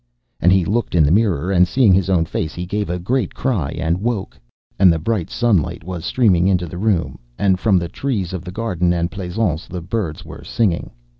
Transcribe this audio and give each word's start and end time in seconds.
And 0.39 0.51
he 0.51 0.65
looked 0.65 0.95
in 0.95 1.03
the 1.03 1.11
mirror, 1.11 1.51
and, 1.51 1.67
seeing 1.67 1.93
his 1.93 2.09
own 2.09 2.25
face, 2.25 2.55
he 2.55 2.65
gave 2.65 2.89
a 2.89 2.97
great 2.97 3.35
cry 3.35 3.69
and 3.77 4.01
woke, 4.01 4.35
and 4.79 4.91
the 4.91 4.97
bright 4.97 5.29
sunlight 5.29 5.83
was 5.83 6.03
streaming 6.05 6.47
into 6.47 6.65
the 6.65 6.79
room, 6.79 7.19
and 7.37 7.59
from 7.59 7.77
the 7.77 7.87
trees 7.87 8.33
of 8.33 8.43
the 8.43 8.51
garden 8.51 8.93
and 8.93 9.11
pleasaunce 9.11 9.67
the 9.67 9.79
birds 9.79 10.25
were 10.25 10.43
singing. 10.43 10.89